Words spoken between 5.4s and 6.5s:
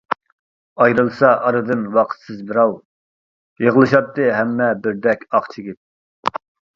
چىگىپ.